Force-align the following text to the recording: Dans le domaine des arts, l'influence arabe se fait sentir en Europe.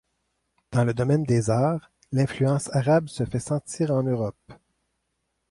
Dans 0.71 0.83
le 0.83 0.95
domaine 0.95 1.25
des 1.25 1.51
arts, 1.51 1.91
l'influence 2.11 2.75
arabe 2.75 3.07
se 3.07 3.23
fait 3.23 3.37
sentir 3.37 3.91
en 3.91 4.01
Europe. 4.01 4.51